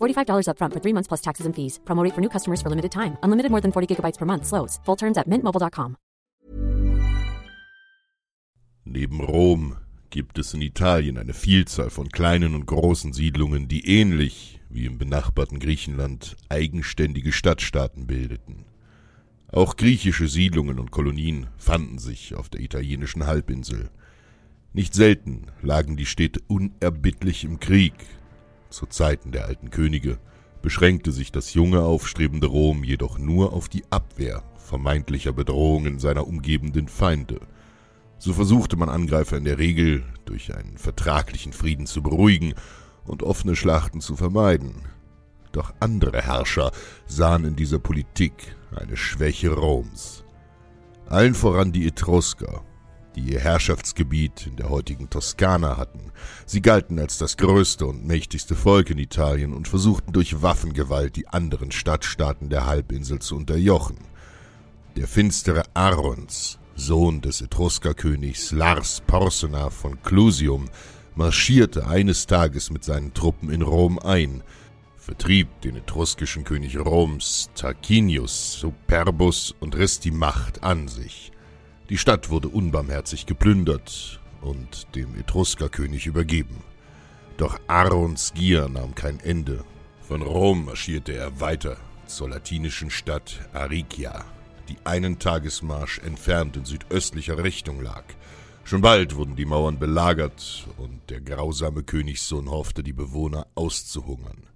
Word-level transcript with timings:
$45 0.00 0.48
upfront 0.48 0.72
for 0.72 0.80
three 0.80 0.92
months 0.92 1.08
plus 1.08 1.22
taxes 1.22 1.46
and 1.46 1.54
fees. 1.54 1.78
Promote 1.84 2.12
for 2.14 2.20
new 2.20 2.30
customers 2.30 2.60
for 2.60 2.68
limited 2.68 2.90
time. 2.92 3.16
Unlimited 3.22 3.50
more 3.50 3.60
than 3.60 3.72
40 3.72 3.94
gigabytes 3.94 4.18
per 4.18 4.26
month. 4.26 4.46
Slows. 4.46 4.80
Full 4.84 4.96
terms 4.96 5.18
at 5.18 5.26
mintmobile.com. 5.28 5.96
Neben 8.88 9.20
Rom 9.20 9.76
gibt 10.10 10.38
es 10.38 10.54
in 10.54 10.62
Italien 10.62 11.18
eine 11.18 11.34
Vielzahl 11.34 11.90
von 11.90 12.08
kleinen 12.08 12.54
und 12.54 12.66
großen 12.66 13.12
Siedlungen, 13.12 13.66
die 13.66 13.86
ähnlich 13.86 14.60
wie 14.70 14.86
im 14.86 14.96
benachbarten 14.96 15.58
Griechenland 15.58 16.36
eigenständige 16.48 17.32
Stadtstaaten 17.32 18.06
bildeten. 18.06 18.64
Auch 19.50 19.76
griechische 19.76 20.28
Siedlungen 20.28 20.78
und 20.78 20.90
Kolonien 20.90 21.48
fanden 21.56 21.98
sich 21.98 22.34
auf 22.34 22.48
der 22.48 22.60
italienischen 22.60 23.26
Halbinsel. 23.26 23.90
Nicht 24.72 24.94
selten 24.94 25.46
lagen 25.62 25.96
die 25.96 26.06
Städte 26.06 26.40
unerbittlich 26.46 27.44
im 27.44 27.58
Krieg. 27.60 27.94
Zu 28.70 28.86
Zeiten 28.86 29.32
der 29.32 29.46
alten 29.46 29.70
Könige 29.70 30.18
beschränkte 30.62 31.12
sich 31.12 31.30
das 31.30 31.54
junge 31.54 31.82
aufstrebende 31.82 32.48
Rom 32.48 32.82
jedoch 32.82 33.18
nur 33.18 33.52
auf 33.52 33.68
die 33.68 33.84
Abwehr 33.90 34.42
vermeintlicher 34.56 35.32
Bedrohungen 35.32 35.98
seiner 35.98 36.26
umgebenden 36.26 36.88
Feinde. 36.88 37.40
So 38.18 38.32
versuchte 38.32 38.76
man 38.76 38.88
Angreifer 38.88 39.36
in 39.36 39.44
der 39.44 39.58
Regel 39.58 40.04
durch 40.24 40.54
einen 40.54 40.78
vertraglichen 40.78 41.52
Frieden 41.52 41.86
zu 41.86 42.02
beruhigen 42.02 42.54
und 43.04 43.22
offene 43.22 43.54
Schlachten 43.54 44.00
zu 44.00 44.16
vermeiden. 44.16 44.86
Doch 45.52 45.72
andere 45.80 46.20
Herrscher 46.22 46.72
sahen 47.06 47.44
in 47.44 47.56
dieser 47.56 47.78
Politik 47.78 48.56
eine 48.74 48.96
Schwäche 48.96 49.50
Roms. 49.50 50.24
Allen 51.08 51.34
voran 51.34 51.72
die 51.72 51.86
Etrusker, 51.86 52.64
die 53.16 53.32
ihr 53.32 53.40
Herrschaftsgebiet 53.40 54.46
in 54.46 54.56
der 54.56 54.68
heutigen 54.68 55.10
Toskana 55.10 55.76
hatten. 55.76 56.12
Sie 56.44 56.62
galten 56.62 56.98
als 56.98 57.18
das 57.18 57.36
größte 57.36 57.86
und 57.86 58.06
mächtigste 58.06 58.54
Volk 58.54 58.90
in 58.90 58.98
Italien 58.98 59.54
und 59.54 59.66
versuchten 59.66 60.12
durch 60.12 60.42
Waffengewalt 60.42 61.16
die 61.16 61.26
anderen 61.26 61.72
Stadtstaaten 61.72 62.50
der 62.50 62.66
Halbinsel 62.66 63.18
zu 63.18 63.36
unterjochen. 63.36 63.96
Der 64.96 65.08
finstere 65.08 65.64
Arons, 65.74 66.58
Sohn 66.74 67.22
des 67.22 67.40
Etruskerkönigs 67.40 68.52
Lars 68.52 69.02
Porsena 69.06 69.70
von 69.70 70.00
Clusium, 70.02 70.68
marschierte 71.14 71.86
eines 71.88 72.26
Tages 72.26 72.70
mit 72.70 72.84
seinen 72.84 73.14
Truppen 73.14 73.50
in 73.50 73.62
Rom 73.62 73.98
ein, 73.98 74.42
vertrieb 74.96 75.60
den 75.62 75.76
etruskischen 75.76 76.44
König 76.44 76.78
Roms 76.78 77.48
Tarquinius 77.54 78.60
Superbus 78.60 79.54
und 79.60 79.76
riss 79.76 80.00
die 80.00 80.10
Macht 80.10 80.62
an 80.62 80.88
sich. 80.88 81.32
Die 81.88 81.98
Stadt 81.98 82.30
wurde 82.30 82.48
unbarmherzig 82.48 83.26
geplündert 83.26 84.20
und 84.40 84.88
dem 84.96 85.16
Etruskerkönig 85.16 86.06
übergeben. 86.06 86.64
Doch 87.36 87.60
Arons 87.68 88.32
Gier 88.34 88.68
nahm 88.68 88.96
kein 88.96 89.20
Ende. 89.20 89.64
Von 90.00 90.22
Rom 90.22 90.64
marschierte 90.64 91.12
er 91.12 91.40
weiter 91.40 91.76
zur 92.06 92.30
latinischen 92.30 92.90
Stadt 92.90 93.48
Aricia, 93.52 94.24
die 94.68 94.78
einen 94.82 95.20
Tagesmarsch 95.20 96.00
entfernt 96.00 96.56
in 96.56 96.64
südöstlicher 96.64 97.42
Richtung 97.44 97.80
lag. 97.80 98.04
Schon 98.64 98.80
bald 98.80 99.14
wurden 99.14 99.36
die 99.36 99.44
Mauern 99.44 99.78
belagert 99.78 100.66
und 100.78 101.08
der 101.08 101.20
grausame 101.20 101.84
Königssohn 101.84 102.50
hoffte, 102.50 102.82
die 102.82 102.92
Bewohner 102.92 103.46
auszuhungern. 103.54 104.48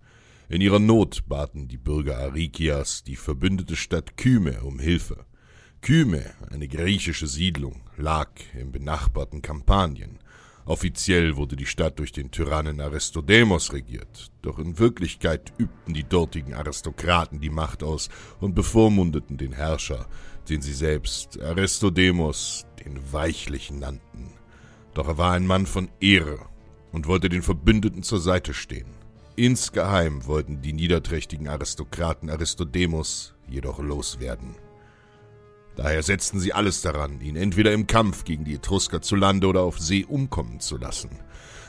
In 0.48 0.60
ihrer 0.60 0.80
Not 0.80 1.28
baten 1.28 1.68
die 1.68 1.78
Bürger 1.78 2.18
Arikias 2.18 3.04
die 3.04 3.14
verbündete 3.14 3.76
Stadt 3.76 4.16
Kyme 4.16 4.62
um 4.62 4.80
Hilfe. 4.80 5.26
Kyme, 5.82 6.24
eine 6.50 6.68
griechische 6.68 7.26
Siedlung, 7.26 7.80
lag 7.96 8.28
im 8.54 8.70
benachbarten 8.70 9.40
Kampanien. 9.40 10.18
Offiziell 10.66 11.36
wurde 11.36 11.56
die 11.56 11.64
Stadt 11.66 11.98
durch 11.98 12.12
den 12.12 12.30
Tyrannen 12.30 12.82
Aristodemos 12.82 13.72
regiert, 13.72 14.30
doch 14.42 14.58
in 14.58 14.78
Wirklichkeit 14.78 15.54
übten 15.56 15.94
die 15.94 16.04
dortigen 16.04 16.52
Aristokraten 16.52 17.40
die 17.40 17.48
Macht 17.48 17.82
aus 17.82 18.10
und 18.40 18.54
bevormundeten 18.54 19.38
den 19.38 19.52
Herrscher, 19.52 20.06
den 20.50 20.60
sie 20.60 20.74
selbst 20.74 21.40
Aristodemos 21.40 22.66
den 22.84 23.12
Weichlichen 23.12 23.78
nannten. 23.78 24.34
Doch 24.92 25.08
er 25.08 25.16
war 25.16 25.32
ein 25.32 25.46
Mann 25.46 25.64
von 25.64 25.88
Ehre 25.98 26.40
und 26.92 27.06
wollte 27.06 27.30
den 27.30 27.42
Verbündeten 27.42 28.02
zur 28.02 28.20
Seite 28.20 28.52
stehen. 28.52 28.92
Insgeheim 29.34 30.26
wollten 30.26 30.60
die 30.60 30.74
niederträchtigen 30.74 31.48
Aristokraten 31.48 32.28
Aristodemos 32.28 33.34
jedoch 33.48 33.78
loswerden. 33.78 34.56
Daher 35.76 36.02
setzten 36.02 36.40
sie 36.40 36.52
alles 36.52 36.82
daran, 36.82 37.20
ihn 37.20 37.36
entweder 37.36 37.72
im 37.72 37.86
Kampf 37.86 38.24
gegen 38.24 38.44
die 38.44 38.54
Etrusker 38.54 39.00
zu 39.00 39.16
Lande 39.16 39.46
oder 39.46 39.62
auf 39.62 39.78
See 39.78 40.04
umkommen 40.04 40.60
zu 40.60 40.76
lassen. 40.76 41.10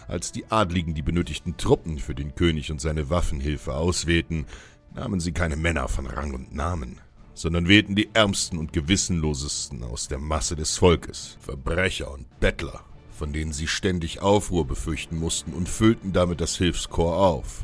Als 0.07 0.31
die 0.31 0.51
Adligen 0.51 0.93
die 0.93 1.01
benötigten 1.01 1.55
Truppen 1.55 1.97
für 1.97 2.15
den 2.15 2.35
König 2.35 2.71
und 2.71 2.81
seine 2.81 3.09
Waffenhilfe 3.09 3.73
auswählten, 3.73 4.45
nahmen 4.93 5.19
sie 5.19 5.31
keine 5.31 5.55
Männer 5.55 5.87
von 5.87 6.07
Rang 6.07 6.33
und 6.33 6.53
Namen, 6.53 6.99
sondern 7.33 7.67
wählten 7.67 7.95
die 7.95 8.09
ärmsten 8.13 8.57
und 8.57 8.73
gewissenlosesten 8.73 9.83
aus 9.83 10.07
der 10.07 10.19
Masse 10.19 10.55
des 10.55 10.77
Volkes, 10.77 11.37
Verbrecher 11.39 12.11
und 12.11 12.39
Bettler, 12.41 12.81
von 13.17 13.31
denen 13.31 13.53
sie 13.53 13.67
ständig 13.67 14.21
Aufruhr 14.21 14.67
befürchten 14.67 15.17
mussten 15.17 15.53
und 15.53 15.69
füllten 15.69 16.11
damit 16.11 16.41
das 16.41 16.57
Hilfskorps 16.57 17.17
auf. 17.17 17.63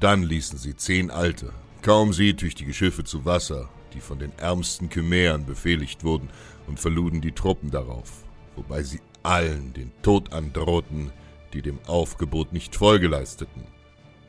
Dann 0.00 0.22
ließen 0.22 0.58
sie 0.58 0.74
zehn 0.74 1.10
alte, 1.10 1.52
kaum 1.82 2.12
seetüchtige 2.12 2.74
Schiffe 2.74 3.04
zu 3.04 3.24
Wasser 3.24 3.68
die 3.94 4.00
von 4.00 4.18
den 4.18 4.32
ärmsten 4.38 4.90
Chimäern 4.90 5.46
befehligt 5.46 6.04
wurden, 6.04 6.28
und 6.66 6.78
verluden 6.78 7.20
die 7.20 7.32
Truppen 7.32 7.70
darauf, 7.70 8.24
wobei 8.54 8.82
sie 8.82 9.00
allen 9.22 9.72
den 9.72 9.90
Tod 10.02 10.32
androhten, 10.32 11.10
die 11.52 11.62
dem 11.62 11.78
Aufgebot 11.86 12.52
nicht 12.52 12.76
Folge 12.76 13.08
leisteten. 13.08 13.62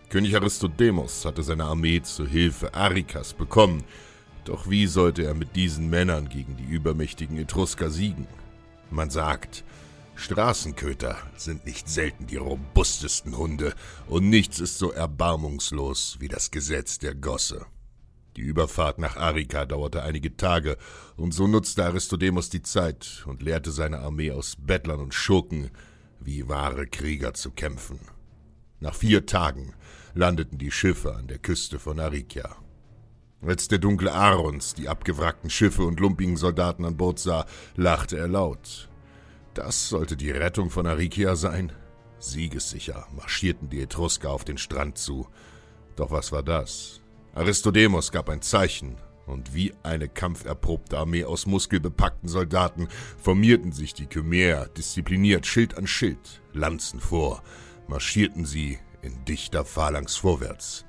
König 0.10 0.36
Aristodemos 0.36 1.26
hatte 1.26 1.44
seine 1.44 1.66
Armee 1.66 2.02
zur 2.02 2.28
Hilfe 2.28 2.74
Arikas 2.74 3.34
bekommen, 3.34 3.84
doch 4.46 4.70
wie 4.70 4.88
sollte 4.88 5.24
er 5.24 5.36
mit 5.36 5.56
diesen 5.56 5.90
Männern 5.90 6.30
gegen 6.30 6.58
die 6.58 6.64
übermächtigen 6.64 7.38
Etrusker 7.38 7.90
siegen? 7.90 8.26
Man 8.90 9.12
sagt, 9.12 9.64
Straßenköter 10.16 11.16
sind 11.38 11.66
nicht 11.66 11.88
selten 11.88 12.26
die 12.26 12.38
robustesten 12.38 13.38
Hunde, 13.38 13.74
und 14.08 14.30
nichts 14.30 14.60
ist 14.60 14.80
so 14.80 14.92
erbarmungslos 14.92 16.18
wie 16.20 16.28
das 16.28 16.50
Gesetz 16.52 16.98
der 16.98 17.14
Gosse. 17.14 17.66
Die 18.36 18.42
Überfahrt 18.42 19.00
nach 19.00 19.18
Arica 19.18 19.66
dauerte 19.66 20.04
einige 20.04 20.38
Tage, 20.38 20.78
und 21.18 21.34
so 21.34 21.48
nutzte 21.48 21.84
Aristodemos 21.86 22.50
die 22.50 22.62
Zeit 22.62 23.24
und 23.28 23.42
lehrte 23.42 23.72
seine 23.72 24.00
Armee 24.00 24.32
aus 24.32 24.56
Bettlern 24.58 25.00
und 25.00 25.14
Schurken, 25.14 25.72
wie 26.20 26.48
wahre 26.48 26.88
Krieger 26.88 27.34
zu 27.34 27.52
kämpfen. 27.52 28.00
Nach 28.80 28.96
vier 28.96 29.26
Tagen 29.26 29.74
landeten 30.14 30.58
die 30.58 30.72
Schiffe 30.72 31.16
an 31.16 31.28
der 31.28 31.40
Küste 31.40 31.80
von 31.80 32.00
Aricia. 32.00 32.56
Als 33.42 33.68
der 33.68 33.80
dunkle 33.80 34.14
Aarons 34.14 34.74
die 34.74 34.90
abgewrackten 34.90 35.50
Schiffe 35.50 35.84
und 35.84 36.00
lumpigen 36.00 36.38
Soldaten 36.38 36.86
an 36.86 36.98
Bord 36.98 37.20
sah, 37.20 37.46
lachte 37.76 38.18
er 38.18 38.28
laut. 38.28 38.90
Das 39.54 39.90
sollte 39.90 40.18
die 40.18 40.32
Rettung 40.32 40.70
von 40.70 40.86
Arikia 40.86 41.36
sein? 41.36 41.72
Siegessicher 42.20 43.08
marschierten 43.16 43.70
die 43.70 43.82
Etrusker 43.82 44.30
auf 44.30 44.44
den 44.44 44.58
Strand 44.58 44.98
zu. 44.98 45.28
Doch 45.96 46.12
was 46.12 46.32
war 46.32 46.44
das? 46.44 47.02
Aristodemos 47.34 48.12
gab 48.12 48.30
ein 48.30 48.42
Zeichen, 48.42 48.98
und 49.30 49.54
wie 49.54 49.74
eine 49.84 50.10
kampferprobte 50.10 50.98
Armee 50.98 51.24
aus 51.24 51.46
muskelbepackten 51.46 52.28
Soldaten 52.28 52.88
formierten 53.22 53.72
sich 53.72 53.94
die 53.94 54.08
Kymäer 54.08 54.68
diszipliniert 54.70 55.46
Schild 55.46 55.78
an 55.78 55.88
Schild, 55.88 56.42
Lanzen 56.54 57.00
vor, 57.00 57.44
marschierten 57.88 58.46
sie 58.46 58.80
in 59.02 59.24
dichter 59.26 59.66
Phalanx 59.66 60.16
vorwärts. 60.16 60.86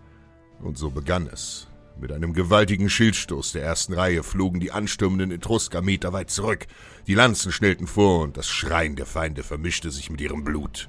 Und 0.63 0.79
so 0.79 0.91
begann 0.91 1.27
es. 1.27 1.69
Mit 2.01 2.13
einem 2.13 2.33
gewaltigen 2.33 2.89
Schildstoß 2.89 3.53
der 3.53 3.63
ersten 3.63 3.93
Reihe 3.93 4.23
flogen 4.23 4.59
die 4.59 4.73
anstürmenden 4.73 5.31
Etrusker 5.31 5.83
meterweit 5.83 6.31
zurück. 6.31 6.67
Die 7.07 7.15
Lanzen 7.15 7.53
schnellten 7.53 7.87
vor 7.87 8.23
und 8.23 8.39
das 8.39 8.49
Schreien 8.49 8.97
der 8.97 9.07
Feinde 9.07 9.43
vermischte 9.43 9.91
sich 9.91 10.09
mit 10.09 10.21
ihrem 10.21 10.45
Blut. 10.45 10.89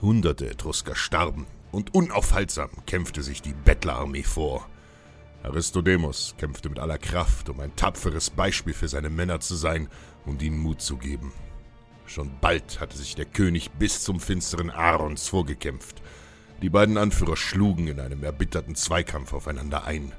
Hunderte 0.00 0.48
Etrusker 0.48 0.94
starben 0.94 1.46
und 1.72 1.92
unaufhaltsam 1.92 2.70
kämpfte 2.86 3.22
sich 3.24 3.42
die 3.42 3.54
Bettlerarmee 3.64 4.22
vor. 4.22 4.68
Aristodemos 5.44 6.34
kämpfte 6.38 6.70
mit 6.70 6.78
aller 6.78 6.96
Kraft, 6.96 7.50
um 7.50 7.60
ein 7.60 7.76
tapferes 7.76 8.30
Beispiel 8.30 8.72
für 8.72 8.88
seine 8.88 9.10
Männer 9.10 9.40
zu 9.40 9.54
sein 9.54 9.88
und 10.24 10.42
ihnen 10.42 10.58
Mut 10.58 10.80
zu 10.80 10.96
geben. 10.96 11.32
Schon 12.06 12.30
bald 12.40 12.80
hatte 12.80 12.96
sich 12.96 13.14
der 13.14 13.26
König 13.26 13.70
bis 13.72 14.02
zum 14.02 14.20
finsteren 14.20 14.70
Aarons 14.70 15.28
vorgekämpft. 15.28 16.02
Die 16.62 16.70
beiden 16.70 16.96
Anführer 16.96 17.36
schlugen 17.36 17.88
in 17.88 18.00
einem 18.00 18.24
erbitterten 18.24 18.74
Zweikampf 18.74 19.34
aufeinander 19.34 19.84
ein. 19.84 20.12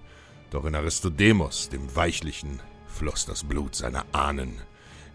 Doch 0.52 0.66
in 0.66 0.76
Aristodemos, 0.76 1.70
dem 1.70 1.96
Weichlichen, 1.96 2.60
floss 2.88 3.26
das 3.26 3.44
Blut 3.44 3.76
seiner 3.76 4.06
Ahnen. 4.12 4.62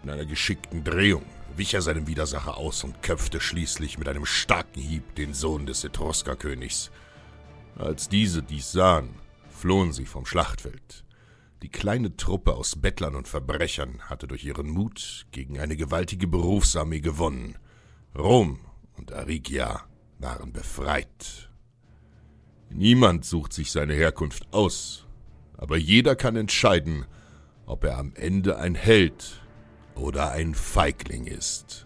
In 0.03 0.09
einer 0.09 0.25
geschickten 0.25 0.83
Drehung 0.83 1.23
wich 1.55 1.73
er 1.73 1.81
seinem 1.81 2.07
Widersacher 2.07 2.57
aus 2.57 2.83
und 2.83 3.01
köpfte 3.01 3.39
schließlich 3.39 3.97
mit 3.97 4.09
einem 4.09 4.25
starken 4.25 4.81
Hieb 4.81 5.15
den 5.15 5.33
Sohn 5.33 5.65
des 5.65 5.83
Etruskerkönigs. 5.83 6.91
Als 7.77 8.09
diese 8.09 8.43
dies 8.43 8.71
sahen, 8.71 9.20
flohen 9.61 9.93
sie 9.93 10.05
vom 10.05 10.25
Schlachtfeld. 10.25 11.05
Die 11.61 11.69
kleine 11.69 12.17
Truppe 12.17 12.55
aus 12.55 12.81
Bettlern 12.81 13.15
und 13.15 13.27
Verbrechern 13.27 14.01
hatte 14.09 14.27
durch 14.27 14.43
ihren 14.43 14.67
Mut 14.67 15.27
gegen 15.29 15.59
eine 15.59 15.77
gewaltige 15.77 16.25
Berufsarmee 16.25 16.99
gewonnen. 16.99 17.59
Rom 18.17 18.59
und 18.97 19.13
Arigia 19.13 19.83
waren 20.17 20.51
befreit. 20.51 21.51
Niemand 22.71 23.23
sucht 23.23 23.53
sich 23.53 23.71
seine 23.71 23.93
Herkunft 23.93 24.51
aus, 24.51 25.05
aber 25.57 25.77
jeder 25.77 26.15
kann 26.15 26.35
entscheiden, 26.35 27.05
ob 27.67 27.83
er 27.83 27.99
am 27.99 28.13
Ende 28.15 28.57
ein 28.57 28.73
Held 28.73 29.43
oder 29.93 30.31
ein 30.31 30.55
Feigling 30.55 31.27
ist. 31.27 31.85